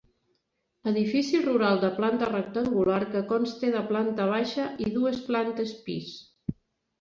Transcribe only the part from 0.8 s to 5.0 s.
Edifici rural de planta rectangular que consta de planta baixa i